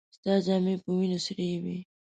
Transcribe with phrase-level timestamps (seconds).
[0.15, 1.77] ستا جامې په وينو سرې وې.